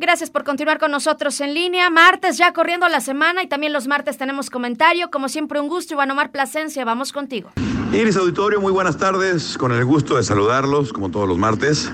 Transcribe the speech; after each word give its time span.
Gracias 0.00 0.30
por 0.30 0.44
continuar 0.44 0.78
con 0.78 0.92
nosotros 0.92 1.40
en 1.40 1.54
línea. 1.54 1.90
Martes 1.90 2.38
ya 2.38 2.52
corriendo 2.52 2.88
la 2.88 3.00
semana 3.00 3.42
y 3.42 3.48
también 3.48 3.72
los 3.72 3.88
martes 3.88 4.16
tenemos 4.16 4.48
comentario. 4.48 5.10
Como 5.10 5.28
siempre, 5.28 5.60
un 5.60 5.68
gusto, 5.68 5.94
Iván 5.94 6.08
Omar 6.12 6.30
Plasencia. 6.30 6.84
Vamos 6.84 7.12
contigo. 7.12 7.50
Iris 7.92 8.16
Auditorio, 8.16 8.60
muy 8.60 8.70
buenas 8.70 8.96
tardes. 8.96 9.58
Con 9.58 9.72
el 9.72 9.84
gusto 9.84 10.16
de 10.16 10.22
saludarlos, 10.22 10.92
como 10.92 11.10
todos 11.10 11.26
los 11.26 11.36
martes. 11.36 11.90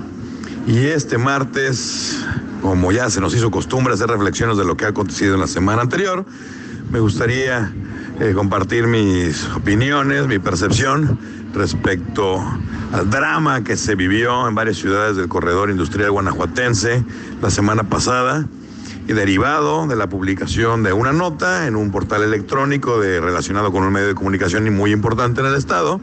Y 0.66 0.84
este 0.84 1.16
martes, 1.16 2.22
como 2.60 2.92
ya 2.92 3.08
se 3.08 3.22
nos 3.22 3.34
hizo 3.34 3.50
costumbre 3.50 3.94
hacer 3.94 4.08
reflexiones 4.10 4.58
de 4.58 4.66
lo 4.66 4.76
que 4.76 4.84
ha 4.84 4.88
acontecido 4.88 5.32
en 5.34 5.40
la 5.40 5.46
semana 5.46 5.80
anterior, 5.80 6.26
me 6.90 7.00
gustaría 7.00 7.72
eh, 8.20 8.32
compartir 8.32 8.86
mis 8.86 9.44
opiniones, 9.56 10.28
mi 10.28 10.38
percepción 10.38 11.18
respecto 11.52 12.40
al 12.92 13.10
drama 13.10 13.64
que 13.64 13.76
se 13.76 13.96
vivió 13.96 14.46
en 14.46 14.54
varias 14.54 14.76
ciudades 14.76 15.16
del 15.16 15.28
corredor 15.28 15.68
industrial 15.68 16.12
guanajuatense 16.12 17.04
la 17.42 17.50
semana 17.50 17.82
pasada 17.84 18.46
y 19.08 19.12
derivado 19.12 19.88
de 19.88 19.96
la 19.96 20.08
publicación 20.08 20.84
de 20.84 20.92
una 20.92 21.12
nota 21.12 21.66
en 21.66 21.74
un 21.74 21.90
portal 21.90 22.22
electrónico 22.22 23.00
de, 23.00 23.20
relacionado 23.20 23.72
con 23.72 23.82
un 23.82 23.92
medio 23.92 24.06
de 24.08 24.14
comunicación 24.14 24.72
muy 24.74 24.92
importante 24.92 25.40
en 25.40 25.48
el 25.48 25.56
estado, 25.56 26.00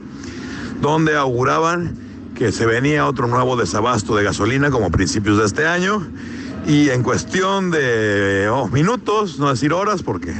donde 0.81 1.15
auguraban 1.15 1.95
que 2.35 2.51
se 2.51 2.65
venía 2.65 3.07
otro 3.07 3.27
nuevo 3.27 3.55
desabasto 3.55 4.15
de 4.15 4.23
gasolina 4.25 4.69
como 4.69 4.91
principios 4.91 5.37
de 5.37 5.45
este 5.45 5.65
año. 5.65 6.05
Y 6.67 6.89
en 6.89 7.03
cuestión 7.03 7.71
de 7.71 8.49
oh, 8.51 8.67
minutos, 8.67 9.39
no 9.39 9.49
decir 9.49 9.73
horas, 9.73 10.03
porque 10.03 10.33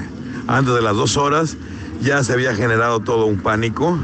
antes 0.47 0.73
de 0.73 0.81
las 0.81 0.95
dos 0.95 1.17
horas 1.17 1.57
ya 2.01 2.23
se 2.23 2.33
había 2.33 2.55
generado 2.55 2.99
todo 2.99 3.25
un 3.25 3.37
pánico, 3.37 3.97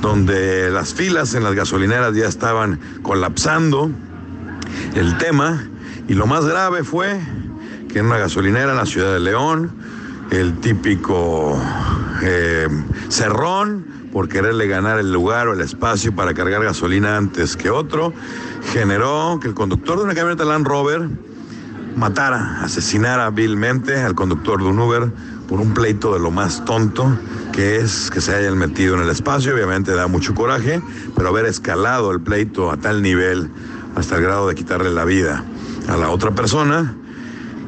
donde 0.00 0.70
las 0.70 0.94
filas 0.94 1.34
en 1.34 1.42
las 1.42 1.54
gasolineras 1.54 2.14
ya 2.14 2.26
estaban 2.26 2.78
colapsando 3.02 3.90
el 4.94 5.18
tema. 5.18 5.64
Y 6.08 6.14
lo 6.14 6.26
más 6.26 6.44
grave 6.44 6.84
fue 6.84 7.20
que 7.88 7.98
en 7.98 8.06
una 8.06 8.18
gasolinera 8.18 8.70
en 8.70 8.76
la 8.76 8.86
ciudad 8.86 9.12
de 9.12 9.20
León, 9.20 9.72
el 10.30 10.58
típico 10.60 11.60
eh, 12.22 12.68
cerrón, 13.08 13.84
por 14.12 14.28
quererle 14.28 14.66
ganar 14.66 14.98
el 14.98 15.12
lugar 15.12 15.48
o 15.48 15.54
el 15.54 15.60
espacio 15.60 16.14
para 16.14 16.34
cargar 16.34 16.64
gasolina 16.64 17.16
antes 17.16 17.56
que 17.56 17.70
otro, 17.70 18.12
generó 18.72 19.38
que 19.40 19.48
el 19.48 19.54
conductor 19.54 19.98
de 19.98 20.04
una 20.04 20.14
camioneta 20.14 20.44
Land 20.44 20.66
Rover 20.66 21.08
matara, 21.96 22.62
asesinara 22.62 23.30
vilmente 23.30 24.00
al 24.00 24.14
conductor 24.14 24.62
de 24.62 24.68
un 24.68 24.78
Uber 24.78 25.12
por 25.50 25.60
un 25.60 25.74
pleito 25.74 26.14
de 26.14 26.20
lo 26.20 26.30
más 26.30 26.64
tonto 26.64 27.18
que 27.52 27.78
es 27.78 28.08
que 28.12 28.20
se 28.20 28.32
hayan 28.32 28.56
metido 28.56 28.94
en 28.94 29.02
el 29.02 29.10
espacio. 29.10 29.52
Obviamente 29.52 29.92
da 29.92 30.06
mucho 30.06 30.32
coraje, 30.32 30.80
pero 31.16 31.28
haber 31.28 31.44
escalado 31.46 32.12
el 32.12 32.20
pleito 32.20 32.70
a 32.70 32.76
tal 32.76 33.02
nivel 33.02 33.50
hasta 33.96 34.16
el 34.16 34.22
grado 34.22 34.46
de 34.46 34.54
quitarle 34.54 34.92
la 34.92 35.04
vida 35.04 35.44
a 35.88 35.96
la 35.96 36.10
otra 36.10 36.30
persona, 36.30 36.94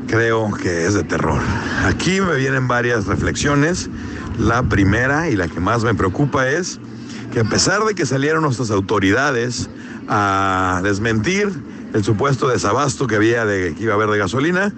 creo 0.07 0.53
que 0.53 0.87
es 0.87 0.95
de 0.95 1.03
terror. 1.03 1.41
Aquí 1.85 2.21
me 2.21 2.37
vienen 2.37 2.69
varias 2.69 3.07
reflexiones. 3.07 3.91
La 4.39 4.63
primera 4.63 5.29
y 5.29 5.35
la 5.35 5.49
que 5.49 5.59
más 5.59 5.83
me 5.83 5.93
preocupa 5.93 6.49
es 6.49 6.79
que 7.33 7.41
a 7.41 7.45
pesar 7.45 7.83
de 7.85 7.97
que 7.97 8.07
salieron 8.07 8.43
nuestras 8.45 8.71
autoridades 8.71 9.69
a 10.09 10.81
desmentir 10.85 11.51
el 11.95 12.05
supuesto 12.05 12.49
desabasto 12.49 13.09
que 13.09 13.17
había 13.17 13.45
de 13.45 13.75
que 13.75 13.83
iba 13.83 13.93
a 13.93 13.97
haber 13.97 14.09
de 14.09 14.19
gasolina, 14.19 14.73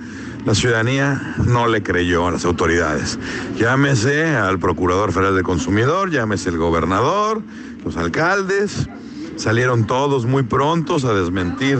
la 0.44 0.54
ciudadanía 0.54 1.36
no 1.46 1.66
le 1.66 1.82
creyó 1.82 2.26
a 2.26 2.30
las 2.30 2.44
autoridades. 2.44 3.18
Llámese 3.56 4.36
al 4.36 4.58
Procurador 4.58 5.12
Federal 5.12 5.34
del 5.34 5.44
Consumidor, 5.44 6.10
llámese 6.10 6.50
el 6.50 6.58
gobernador, 6.58 7.42
los 7.84 7.96
alcaldes, 7.96 8.88
salieron 9.36 9.86
todos 9.86 10.26
muy 10.26 10.42
prontos 10.42 11.04
a 11.04 11.14
desmentir 11.14 11.78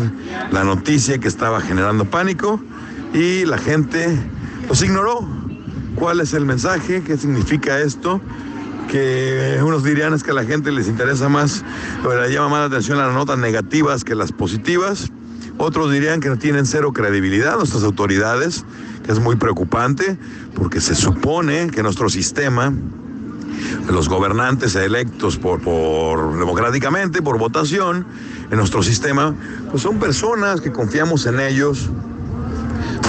la 0.51 0.65
noticia 0.65 1.19
que 1.19 1.29
estaba 1.29 1.61
generando 1.61 2.05
pánico 2.07 2.61
y 3.13 3.45
la 3.45 3.59
gente 3.59 4.19
los 4.69 4.83
ignoró. 4.83 5.29
¿Cuál 5.95 6.21
es 6.21 6.33
el 6.35 6.45
mensaje? 6.45 7.03
¿Qué 7.03 7.17
significa 7.17 7.81
esto? 7.81 8.21
que 8.95 9.59
unos 9.63 9.83
dirían 9.83 10.15
es 10.15 10.23
que 10.23 10.31
a 10.31 10.35
la 10.35 10.45
gente 10.45 10.71
les 10.71 10.87
interesa 10.87 11.29
más, 11.29 11.65
pero 12.03 12.21
le 12.23 12.33
llama 12.33 12.51
más 12.51 12.61
la 12.61 12.67
atención 12.67 12.99
las 12.99 13.13
notas 13.13 13.39
negativas 13.39 14.05
que 14.05 14.15
las 14.15 14.31
positivas. 14.31 15.11
Otros 15.57 15.93
dirían 15.93 16.21
que 16.21 16.29
no 16.29 16.37
tienen 16.37 16.67
cero 16.67 16.93
credibilidad 16.93 17.57
nuestras 17.57 17.85
autoridades, 17.85 18.65
que 19.05 19.13
es 19.13 19.21
muy 19.21 19.37
preocupante, 19.37 20.19
porque 20.55 20.81
se 20.81 20.95
supone 20.95 21.71
que 21.71 21.83
nuestro 21.83 22.09
sistema, 22.09 22.73
los 23.89 24.09
gobernantes 24.09 24.75
electos 24.75 25.39
por, 25.39 26.39
democráticamente, 26.39 27.23
por 27.23 27.39
votación, 27.39 28.07
en 28.51 28.59
nuestro 28.59 28.83
sistema, 28.83 29.35
pues 29.71 29.83
son 29.83 29.99
personas 29.99 30.61
que 30.61 30.73
confiamos 30.73 31.27
en 31.27 31.41
ellos 31.41 31.89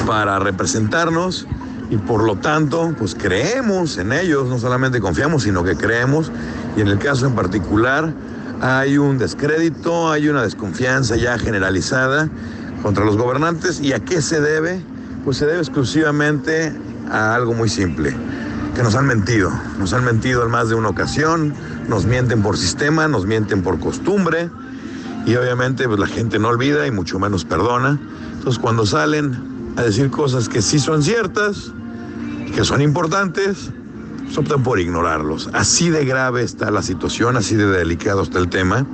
para 0.06 0.40
representarnos 0.40 1.48
y 1.90 1.98
por 1.98 2.24
lo 2.24 2.38
tanto, 2.38 2.96
pues 2.98 3.16
creemos 3.16 3.98
en 3.98 4.12
ellos, 4.12 4.48
no 4.48 4.58
solamente 4.58 5.00
confiamos, 5.00 5.44
sino 5.44 5.64
que 5.64 5.76
creemos, 5.76 6.32
y 6.78 6.82
en 6.82 6.88
el 6.88 6.98
caso 6.98 7.28
en 7.28 7.36
particular 7.36 8.14
hay 8.62 8.98
un 8.98 9.18
descrédito, 9.18 10.12
hay 10.12 10.30
una 10.30 10.44
desconfianza 10.44 11.16
ya 11.16 11.38
generalizada 11.38 12.30
contra 12.82 13.06
los 13.06 13.18
gobernantes, 13.18 13.80
¿y 13.82 13.94
a 13.94 14.00
qué 14.00 14.22
se 14.22 14.42
debe? 14.42 14.82
Pues 15.24 15.38
se 15.38 15.46
debe 15.46 15.60
exclusivamente 15.60 16.74
a 17.10 17.36
algo 17.36 17.54
muy 17.54 17.70
simple, 17.70 18.16
que 18.76 18.84
nos 18.84 18.96
han 18.96 19.08
mentido, 19.08 19.52
nos 19.80 19.94
han 19.94 20.04
mentido 20.04 20.44
en 20.44 20.52
más 20.52 20.70
de 20.70 20.76
una 20.76 20.90
ocasión, 20.90 21.54
nos 21.88 22.06
mienten 22.06 22.42
por 22.42 22.58
sistema, 22.58 23.08
nos 23.08 23.26
mienten 23.26 23.64
por 23.64 23.80
costumbre, 23.80 24.50
y 25.26 25.36
obviamente 25.36 25.88
pues 25.88 26.00
la 26.00 26.08
gente 26.08 26.38
no 26.38 26.50
olvida 26.50 26.86
y 26.86 26.92
mucho 26.92 27.20
menos 27.20 27.46
perdona. 27.46 28.00
Entonces 28.34 28.60
cuando 28.60 28.86
salen 28.86 29.74
a 29.76 29.82
decir 29.82 30.12
cosas 30.12 30.48
que 30.48 30.62
sí 30.62 30.80
son 30.80 31.02
ciertas, 31.02 31.72
que 32.54 32.64
son 32.64 32.82
importantes, 32.82 33.72
pues 34.26 34.38
optan 34.38 34.64
por 34.64 34.80
ignorarlos. 34.80 35.50
Así 35.54 35.90
de 35.90 36.06
grave 36.06 36.44
está 36.44 36.72
la 36.72 36.82
situación, 36.82 37.38
así 37.38 37.56
de 37.56 37.68
delicado 37.68 38.24
está 38.24 38.40
el 38.40 38.50
tema, 38.50 38.86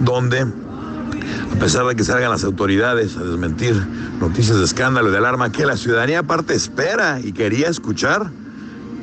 donde 0.00 0.40
a 0.42 1.58
pesar 1.58 1.86
de 1.86 1.94
que 1.94 2.04
salgan 2.04 2.30
las 2.30 2.44
autoridades 2.44 3.16
a 3.16 3.24
desmentir 3.24 3.74
noticias 4.20 4.58
de 4.58 4.64
escándalo 4.64 5.08
y 5.08 5.12
de 5.12 5.18
alarma 5.18 5.52
que 5.52 5.66
la 5.66 5.76
ciudadanía 5.76 6.20
aparte 6.20 6.54
espera 6.54 7.20
y 7.20 7.32
quería 7.32 7.68
escuchar, 7.68 8.30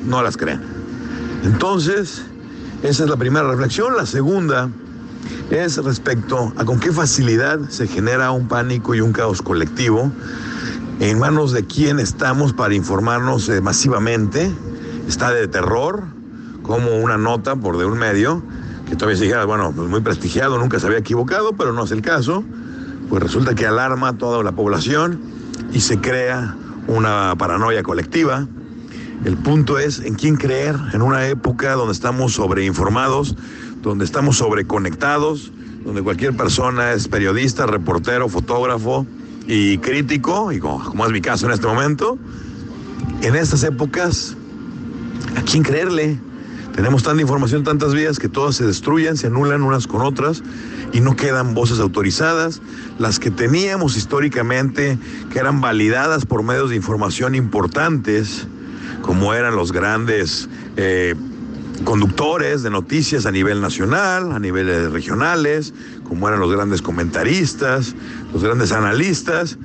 no 0.04 0.22
las 0.22 0.36
creen. 0.36 0.60
Entonces, 1.44 2.22
esa 2.82 3.04
es 3.04 3.10
la 3.10 3.16
primera 3.16 3.46
reflexión. 3.48 3.96
La 3.96 4.06
segunda 4.06 4.68
es 5.50 5.76
respecto 5.78 6.52
a 6.56 6.64
con 6.64 6.80
qué 6.80 6.92
facilidad 6.92 7.60
se 7.68 7.86
genera 7.86 8.30
un 8.30 8.48
pánico 8.48 8.94
y 8.94 9.00
un 9.00 9.12
caos 9.12 9.42
colectivo 9.42 10.10
en 11.00 11.18
manos 11.18 11.52
de 11.52 11.64
quién 11.64 11.98
estamos 11.98 12.52
para 12.52 12.74
informarnos 12.74 13.48
eh, 13.48 13.60
masivamente. 13.60 14.52
Está 15.08 15.32
de 15.32 15.48
terror, 15.48 16.04
como 16.62 16.96
una 16.96 17.18
nota 17.18 17.56
por 17.56 17.78
de 17.78 17.84
un 17.84 17.98
medio, 17.98 18.42
que 18.88 18.96
todavía 18.96 19.16
se 19.16 19.24
dijera, 19.24 19.44
bueno, 19.44 19.72
pues 19.74 19.88
muy 19.88 20.00
prestigiado, 20.00 20.58
nunca 20.58 20.78
se 20.78 20.86
había 20.86 20.98
equivocado, 20.98 21.52
pero 21.54 21.72
no 21.72 21.84
es 21.84 21.90
el 21.90 22.02
caso. 22.02 22.44
Pues 23.08 23.22
resulta 23.22 23.54
que 23.54 23.66
alarma 23.66 24.08
a 24.08 24.12
toda 24.18 24.42
la 24.42 24.52
población 24.52 25.20
y 25.72 25.80
se 25.80 26.00
crea 26.00 26.56
una 26.86 27.34
paranoia 27.36 27.82
colectiva. 27.82 28.46
El 29.24 29.36
punto 29.36 29.78
es 29.78 30.00
en 30.00 30.14
quién 30.14 30.36
creer 30.36 30.76
en 30.92 31.02
una 31.02 31.26
época 31.26 31.72
donde 31.72 31.92
estamos 31.92 32.32
sobreinformados, 32.34 33.36
donde 33.82 34.04
estamos 34.04 34.38
sobreconectados, 34.38 35.52
donde 35.84 36.02
cualquier 36.02 36.36
persona 36.36 36.92
es 36.92 37.08
periodista, 37.08 37.66
reportero, 37.66 38.28
fotógrafo, 38.28 39.06
y 39.46 39.78
crítico, 39.78 40.52
y 40.52 40.60
como, 40.60 41.04
es 41.04 41.12
mi 41.12 41.20
caso 41.20 41.46
en 41.46 41.52
este 41.52 41.66
momento, 41.66 42.18
en 43.22 43.34
estas 43.34 43.64
épocas, 43.64 44.36
¿a 45.36 45.42
quién 45.42 45.62
creerle? 45.62 46.18
Tenemos 46.74 47.02
tanta 47.02 47.20
información, 47.20 47.64
tantas 47.64 47.94
vías 47.94 48.18
que 48.18 48.28
todas 48.28 48.56
se 48.56 48.64
destruyen, 48.64 49.16
se 49.16 49.26
anulan 49.26 49.62
unas 49.62 49.86
con 49.86 50.02
otras 50.02 50.42
y 50.92 51.00
no 51.00 51.16
quedan 51.16 51.54
voces 51.54 51.80
autorizadas. 51.80 52.62
Las 52.98 53.18
que 53.18 53.30
teníamos 53.30 53.96
históricamente, 53.96 54.98
que 55.32 55.38
eran 55.38 55.60
validadas 55.60 56.26
por 56.26 56.42
medios 56.42 56.70
de 56.70 56.76
información 56.76 57.34
importantes, 57.34 58.46
como 59.02 59.34
eran 59.34 59.56
los 59.56 59.72
grandes 59.72 60.48
eh, 60.76 61.16
conductores 61.84 62.62
de 62.62 62.70
noticias 62.70 63.26
a 63.26 63.32
nivel 63.32 63.60
nacional, 63.60 64.32
a 64.32 64.38
niveles 64.38 64.92
regionales, 64.92 65.74
como 66.04 66.28
eran 66.28 66.40
los 66.40 66.52
grandes 66.52 66.82
comentaristas, 66.82 67.94
los 68.32 68.42
grandes 68.42 68.72
analistas, 68.72 69.58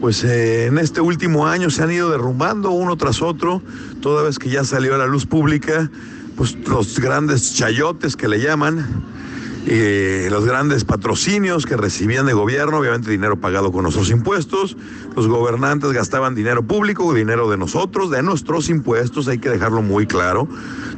pues 0.00 0.24
eh, 0.24 0.66
en 0.66 0.78
este 0.78 1.00
último 1.00 1.46
año 1.46 1.70
se 1.70 1.82
han 1.82 1.92
ido 1.92 2.10
derrumbando 2.10 2.70
uno 2.70 2.96
tras 2.96 3.20
otro, 3.20 3.62
toda 4.00 4.22
vez 4.22 4.38
que 4.38 4.48
ya 4.48 4.64
salió 4.64 4.94
a 4.94 4.98
la 4.98 5.06
luz 5.06 5.26
pública, 5.26 5.90
pues 6.36 6.56
los 6.66 6.98
grandes 6.98 7.54
chayotes 7.54 8.16
que 8.16 8.26
le 8.26 8.40
llaman, 8.40 9.04
eh, 9.66 10.28
los 10.30 10.46
grandes 10.46 10.84
patrocinios 10.84 11.66
que 11.66 11.76
recibían 11.76 12.24
de 12.24 12.32
gobierno, 12.32 12.78
obviamente 12.78 13.10
dinero 13.10 13.38
pagado 13.38 13.72
con 13.72 13.82
nuestros 13.82 14.10
impuestos, 14.10 14.74
los 15.14 15.28
gobernantes 15.28 15.92
gastaban 15.92 16.34
dinero 16.34 16.62
público, 16.62 17.12
dinero 17.12 17.50
de 17.50 17.58
nosotros, 17.58 18.10
de 18.10 18.22
nuestros 18.22 18.70
impuestos, 18.70 19.28
hay 19.28 19.38
que 19.38 19.50
dejarlo 19.50 19.82
muy 19.82 20.06
claro, 20.06 20.48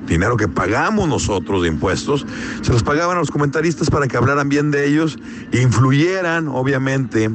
dinero 0.06 0.36
que 0.36 0.46
pagamos 0.46 1.08
nosotros 1.08 1.62
de 1.62 1.68
impuestos, 1.68 2.24
se 2.60 2.72
los 2.72 2.84
pagaban 2.84 3.16
a 3.16 3.20
los 3.20 3.32
comentaristas 3.32 3.90
para 3.90 4.06
que 4.06 4.16
hablaran 4.16 4.48
bien 4.48 4.70
de 4.70 4.86
ellos 4.86 5.18
influyeran, 5.50 6.46
obviamente, 6.46 7.30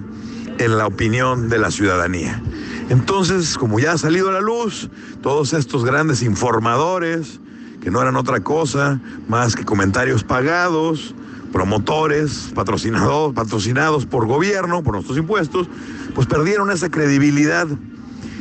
en 0.60 0.78
la 0.78 0.88
opinión 0.88 1.50
de 1.50 1.58
la 1.58 1.72
ciudadanía. 1.72 2.42
Entonces, 2.90 3.58
como 3.58 3.80
ya 3.80 3.94
ha 3.94 3.98
salido 3.98 4.30
a 4.30 4.34
la 4.34 4.42
luz, 4.42 4.90
todos 5.22 5.54
estos 5.54 5.84
grandes 5.84 6.22
informadores, 6.22 7.40
que 7.82 7.92
no 7.92 8.02
eran 8.02 8.16
otra 8.16 8.42
cosa 8.42 9.00
más 9.28 9.56
que 9.56 9.66
comentarios 9.66 10.24
pagados, 10.24 11.14
promotores, 11.52 12.52
patrocinados, 12.54 13.34
patrocinados 13.34 14.06
por 14.06 14.26
gobierno, 14.26 14.84
por 14.84 14.94
nuestros 14.94 15.18
impuestos, 15.18 15.68
pues 16.14 16.28
perdieron 16.28 16.72
esa 16.72 16.90
credibilidad. 16.90 17.68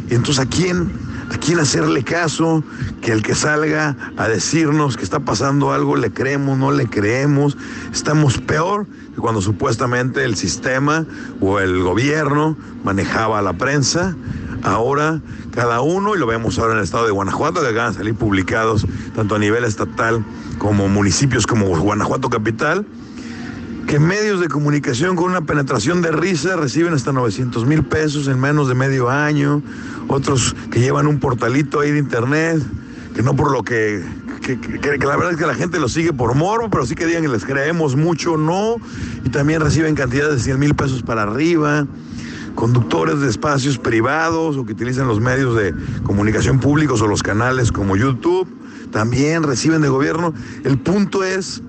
Entonces, 0.09 0.39
¿a 0.39 0.47
quién, 0.47 0.91
¿a 1.31 1.39
quién 1.39 1.59
hacerle 1.59 2.05
caso? 2.05 2.63
Que 3.01 3.13
el 3.13 3.23
que 3.23 3.35
salga 3.35 3.97
a 4.17 4.29
decirnos 4.29 4.97
que 4.97 5.05
está 5.05 5.21
pasando 5.21 5.73
algo, 5.73 5.97
le 5.97 6.13
creemos, 6.13 6.59
no 6.59 6.73
le 6.73 6.89
creemos. 6.89 7.57
Estamos 7.93 8.39
peor 8.39 8.87
que 9.15 9.21
cuando 9.21 9.41
supuestamente 9.41 10.25
el 10.25 10.37
sistema 10.37 11.07
o 11.41 11.61
el 11.61 11.83
gobierno 11.83 12.57
manejaba 12.85 13.43
la 13.43 13.55
prensa. 13.55 14.17
Ahora 14.63 15.21
cada 15.57 15.81
uno, 15.81 16.15
y 16.15 16.19
lo 16.19 16.27
vemos 16.27 16.59
ahora 16.59 16.73
en 16.73 16.79
el 16.79 16.85
estado 16.85 17.07
de 17.07 17.13
Guanajuato, 17.13 17.63
que 17.63 17.69
acaban 17.69 17.93
de 17.93 17.99
salir 17.99 18.15
publicados 18.15 18.87
tanto 19.15 19.37
a 19.37 19.39
nivel 19.39 19.65
estatal 19.65 20.25
como 20.59 20.89
municipios 20.89 21.47
como 21.47 21.67
Guanajuato 21.79 22.29
Capital, 22.29 22.87
que 23.87 24.01
medios 24.01 24.41
de 24.41 24.49
comunicación 24.49 25.15
con 25.15 25.31
una 25.31 25.43
penetración 25.43 26.03
de 26.03 26.11
risa 26.11 26.57
reciben 26.57 26.93
hasta 26.93 27.13
900 27.13 27.67
mil 27.67 27.85
pesos 27.85 28.27
en 28.27 28.41
menos 28.41 28.67
de 28.67 28.75
medio 28.75 29.09
año, 29.09 29.63
otros 30.09 30.57
que 30.73 30.81
llevan 30.81 31.07
un 31.07 31.21
portalito 31.21 31.81
ahí 31.81 31.93
de 31.93 31.99
internet, 31.99 32.61
que 33.15 33.23
no 33.23 33.37
por 33.37 33.53
lo 33.53 33.63
que, 33.63 34.03
que, 34.43 34.57
la 34.99 35.17
verdad 35.17 35.33
es 35.33 35.37
que 35.37 35.47
la 35.47 35.55
gente 35.55 35.79
lo 35.79 35.89
sigue 35.89 36.13
por 36.13 36.35
morbo, 36.35 36.69
pero 36.69 36.85
sí 36.85 36.97
que 36.97 37.07
digan 37.07 37.23
que 37.23 37.29
les 37.29 37.45
creemos 37.45 37.95
mucho, 37.95 38.37
no, 38.37 38.77
y 39.25 39.31
también 39.31 39.61
reciben 39.61 39.95
cantidades 39.95 40.35
de 40.35 40.41
100 40.41 40.59
mil 40.59 40.75
pesos 40.75 41.03
para 41.03 41.23
arriba. 41.23 41.87
Conductores 42.57 43.21
de 43.21 43.29
espacios 43.29 43.77
privados 43.77 44.57
o 44.57 44.65
que 44.65 44.73
utilizan 44.73 45.07
los 45.07 45.21
medios 45.21 45.55
de 45.57 45.75
comunicación 46.05 46.59
públicos 46.59 47.03
o 47.03 47.07
los 47.07 47.23
canales 47.23 47.71
como 47.71 47.97
YouTube, 47.97 48.49
también 48.91 49.43
reciben 49.43 49.83
de 49.83 49.91
gobierno. 49.91 50.33
El 50.65 50.79
punto 50.79 51.23
es 51.23 51.63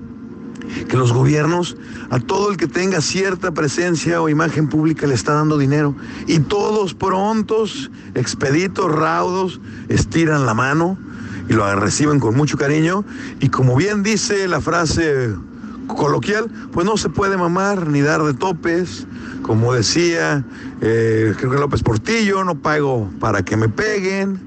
que 0.88 0.96
los 0.96 1.12
gobiernos 1.12 1.76
a 2.10 2.18
todo 2.18 2.50
el 2.50 2.56
que 2.56 2.66
tenga 2.66 3.00
cierta 3.00 3.52
presencia 3.52 4.20
o 4.20 4.28
imagen 4.28 4.68
pública 4.68 5.06
le 5.06 5.14
está 5.14 5.34
dando 5.34 5.58
dinero. 5.58 5.94
Y 6.26 6.40
todos 6.40 6.94
prontos, 6.94 7.90
expeditos, 8.14 8.90
raudos, 8.92 9.60
estiran 9.88 10.46
la 10.46 10.54
mano 10.54 10.98
y 11.48 11.52
lo 11.52 11.74
reciben 11.76 12.20
con 12.20 12.36
mucho 12.36 12.56
cariño. 12.56 13.04
Y 13.40 13.48
como 13.48 13.76
bien 13.76 14.02
dice 14.02 14.48
la 14.48 14.60
frase 14.60 15.34
coloquial, 15.86 16.50
pues 16.72 16.86
no 16.86 16.96
se 16.96 17.08
puede 17.08 17.36
mamar 17.36 17.88
ni 17.88 18.02
dar 18.02 18.22
de 18.22 18.34
topes, 18.34 19.06
como 19.42 19.72
decía 19.72 20.44
eh, 20.80 21.34
creo 21.36 21.50
que 21.50 21.58
López 21.58 21.82
Portillo, 21.82 22.44
no 22.44 22.56
pago 22.56 23.10
para 23.18 23.42
que 23.42 23.56
me 23.56 23.68
peguen, 23.68 24.38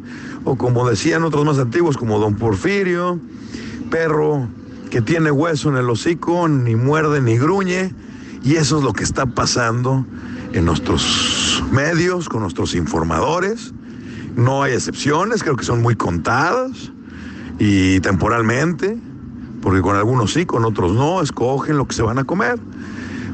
o 0.43 0.55
como 0.55 0.87
decían 0.87 1.23
otros 1.23 1.43
más 1.43 1.57
antiguos 1.57 1.97
como 1.97 2.19
Don 2.19 2.35
Porfirio, 2.35 3.19
perro 3.89 4.47
que 4.91 5.01
tiene 5.01 5.31
hueso 5.31 5.69
en 5.69 5.77
el 5.77 5.89
hocico, 5.89 6.47
ni 6.49 6.75
muerde 6.75 7.21
ni 7.21 7.37
gruñe, 7.37 7.95
y 8.43 8.57
eso 8.57 8.77
es 8.77 8.83
lo 8.83 8.91
que 8.91 9.03
está 9.03 9.25
pasando 9.25 10.05
en 10.51 10.65
nuestros 10.65 11.63
medios, 11.71 12.27
con 12.27 12.41
nuestros 12.41 12.75
informadores. 12.75 13.73
No 14.35 14.63
hay 14.63 14.73
excepciones, 14.73 15.43
creo 15.43 15.55
que 15.55 15.63
son 15.63 15.81
muy 15.81 15.95
contadas 15.95 16.91
y 17.57 18.01
temporalmente, 18.01 18.97
porque 19.61 19.81
con 19.81 19.95
algunos 19.95 20.33
sí, 20.33 20.45
con 20.45 20.65
otros 20.65 20.91
no, 20.91 21.21
escogen 21.21 21.77
lo 21.77 21.87
que 21.87 21.95
se 21.95 22.03
van 22.03 22.19
a 22.19 22.25
comer. 22.25 22.59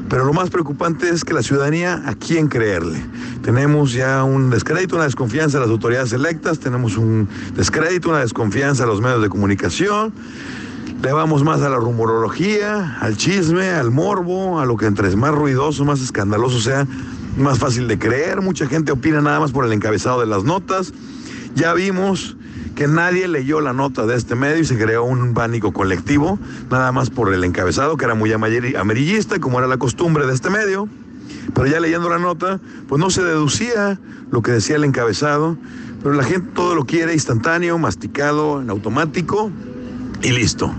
Pero 0.08 0.24
lo 0.24 0.32
más 0.32 0.50
preocupante 0.50 1.10
es 1.10 1.24
que 1.24 1.34
la 1.34 1.42
ciudadanía, 1.42 2.02
¿a 2.06 2.14
quién 2.14 2.46
creerle? 2.46 3.04
Tenemos 3.42 3.92
ya 3.92 4.22
un 4.22 4.48
descrédito, 4.48 4.94
una 4.94 5.04
desconfianza 5.04 5.58
a 5.58 5.62
las 5.62 5.70
autoridades 5.70 6.12
electas, 6.12 6.60
tenemos 6.60 6.96
un 6.96 7.28
descrédito, 7.56 8.10
una 8.10 8.20
desconfianza 8.20 8.84
a 8.84 8.86
los 8.86 9.00
medios 9.00 9.22
de 9.22 9.28
comunicación, 9.28 10.14
le 11.02 11.12
vamos 11.12 11.44
más 11.44 11.62
a 11.62 11.68
la 11.68 11.76
rumorología, 11.76 12.98
al 13.00 13.16
chisme, 13.16 13.70
al 13.70 13.90
morbo, 13.90 14.58
a 14.58 14.66
lo 14.66 14.76
que 14.76 14.86
entre 14.86 15.14
más 15.14 15.32
ruidoso, 15.32 15.84
más 15.84 16.00
escandaloso 16.00 16.60
sea, 16.60 16.86
más 17.36 17.58
fácil 17.58 17.86
de 17.86 17.98
creer. 17.98 18.40
Mucha 18.40 18.66
gente 18.66 18.90
opina 18.90 19.20
nada 19.20 19.38
más 19.38 19.52
por 19.52 19.64
el 19.64 19.72
encabezado 19.72 20.20
de 20.20 20.26
las 20.26 20.42
notas. 20.42 20.92
Ya 21.54 21.72
vimos 21.72 22.36
que 22.74 22.88
nadie 22.88 23.28
leyó 23.28 23.60
la 23.60 23.72
nota 23.72 24.06
de 24.06 24.16
este 24.16 24.34
medio 24.34 24.58
y 24.58 24.64
se 24.64 24.76
creó 24.76 25.04
un 25.04 25.34
pánico 25.34 25.72
colectivo, 25.72 26.38
nada 26.68 26.90
más 26.90 27.10
por 27.10 27.32
el 27.32 27.44
encabezado, 27.44 27.96
que 27.96 28.04
era 28.04 28.14
muy 28.14 28.32
amarillista, 28.32 29.38
como 29.38 29.58
era 29.58 29.68
la 29.68 29.78
costumbre 29.78 30.26
de 30.26 30.34
este 30.34 30.50
medio. 30.50 30.88
Pero 31.54 31.66
ya 31.68 31.78
leyendo 31.78 32.10
la 32.10 32.18
nota, 32.18 32.60
pues 32.88 33.00
no 33.00 33.10
se 33.10 33.22
deducía 33.22 34.00
lo 34.30 34.42
que 34.42 34.50
decía 34.50 34.76
el 34.76 34.84
encabezado, 34.84 35.56
pero 36.02 36.14
la 36.14 36.24
gente 36.24 36.50
todo 36.54 36.74
lo 36.74 36.84
quiere 36.84 37.14
instantáneo, 37.14 37.78
masticado, 37.78 38.60
en 38.60 38.68
automático 38.68 39.50
y 40.22 40.32
listo. 40.32 40.72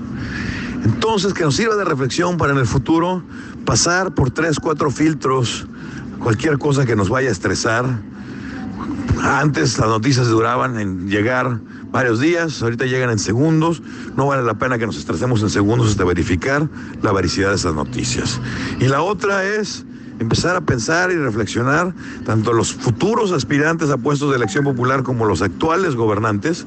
Entonces, 0.84 1.34
que 1.34 1.44
nos 1.44 1.56
sirva 1.56 1.76
de 1.76 1.86
reflexión 1.86 2.38
para 2.38 2.54
en 2.54 2.60
el 2.60 2.66
futuro 2.66 3.24
pasar 3.66 4.14
por 4.14 4.32
tres, 4.32 4.60
cuatro 4.60 4.92
filtros, 4.92 5.68
cualquier 6.20 6.58
cosa 6.58 6.86
que 6.86 6.96
nos 6.96 7.10
vaya 7.10 7.30
a 7.30 7.32
estresar. 7.32 7.86
Antes 9.22 9.78
las 9.78 9.90
noticias 9.90 10.28
duraban 10.28 10.80
en 10.80 11.10
llegar 11.10 11.60
varios 11.92 12.20
días, 12.20 12.62
ahorita 12.62 12.86
llegan 12.86 13.10
en 13.10 13.20
segundos. 13.20 13.82
No 14.16 14.28
vale 14.28 14.44
la 14.44 14.58
pena 14.58 14.78
que 14.78 14.86
nos 14.86 14.98
estresemos 14.98 15.42
en 15.42 15.50
segundos 15.50 15.90
hasta 15.90 16.04
verificar 16.06 16.70
la 17.02 17.12
vericidad 17.12 17.50
de 17.50 17.56
esas 17.56 17.76
noticias. 17.76 18.40
Y 18.80 18.86
la 18.86 19.02
otra 19.02 19.44
es 19.44 19.86
empezar 20.20 20.56
a 20.56 20.62
pensar 20.62 21.12
y 21.12 21.16
reflexionar, 21.16 21.94
tanto 22.26 22.54
los 22.54 22.74
futuros 22.74 23.32
aspirantes 23.32 23.90
a 23.90 23.98
puestos 23.98 24.30
de 24.30 24.38
elección 24.38 24.64
popular 24.64 25.04
como 25.04 25.26
los 25.26 25.42
actuales 25.42 25.96
gobernantes, 25.96 26.66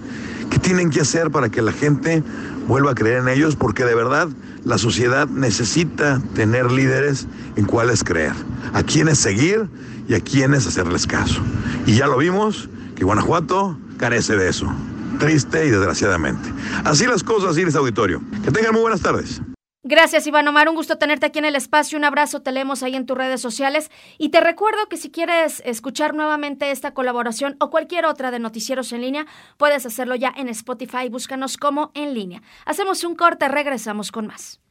qué 0.51 0.59
tienen 0.59 0.91
que 0.91 1.01
hacer 1.01 1.31
para 1.31 1.49
que 1.49 1.63
la 1.63 1.73
gente 1.73 2.23
vuelva 2.67 2.93
a 2.93 2.95
creer 2.95 3.19
en 3.19 3.29
ellos, 3.29 3.57
porque 3.57 3.85
de 3.85 3.95
verdad 3.95 4.29
la 4.65 4.79
sociedad 4.79 5.29
necesita 5.29 6.21
tener 6.35 6.71
líderes 6.71 7.27
en 7.57 7.65
cuáles 7.65 8.05
creer, 8.05 8.35
a 8.73 8.83
quiénes 8.83 9.19
seguir 9.19 9.69
y 10.09 10.15
a 10.15 10.21
quiénes 10.21 10.67
hacerles 10.67 11.07
caso. 11.07 11.41
Y 11.87 11.97
ya 11.97 12.07
lo 12.07 12.19
vimos, 12.19 12.69
que 12.97 13.05
Guanajuato 13.05 13.79
carece 13.97 14.37
de 14.37 14.49
eso, 14.49 14.73
triste 15.19 15.67
y 15.67 15.71
desgraciadamente. 15.71 16.53
Así 16.85 17.07
las 17.07 17.23
cosas, 17.23 17.57
Iris 17.59 17.75
Auditorio. 17.75 18.21
Que 18.45 18.51
tengan 18.51 18.73
muy 18.73 18.83
buenas 18.83 19.01
tardes. 19.01 19.41
Gracias, 19.85 20.29
Iván 20.29 20.47
Omar. 20.47 20.69
Un 20.69 20.77
gusto 20.77 20.97
tenerte 20.97 21.27
aquí 21.27 21.41
en 21.41 21.45
el 21.45 21.57
espacio. 21.57 21.99
Un 21.99 22.05
abrazo, 22.05 22.41
te 22.41 22.53
leemos 22.53 22.85
ahí 22.85 22.95
en 22.95 23.05
tus 23.05 23.19
redes 23.19 23.41
sociales. 23.41 23.91
Y 24.17 24.29
te 24.29 24.41
recuerdo 24.41 24.89
que 24.89 24.97
si 24.97 25.11
quieres 25.11 25.61
escuchar 25.67 26.15
nuevamente 26.15 26.71
esta 26.71 26.95
colaboración 26.95 27.57
o 27.59 27.69
cualquier 27.69 28.07
otra 28.07 28.31
de 28.31 28.39
Noticieros 28.39 28.93
en 28.93 29.01
línea, 29.01 29.27
puedes 29.57 29.85
hacerlo 29.85 30.15
ya 30.15 30.33
en 30.37 30.49
Spotify. 30.49 31.09
Búscanos 31.09 31.57
como 31.57 31.91
en 31.95 32.15
línea. 32.15 32.43
Hacemos 32.65 33.03
un 33.03 33.17
corte, 33.17 33.49
regresamos 33.49 34.13
con 34.13 34.29
más. 34.29 34.62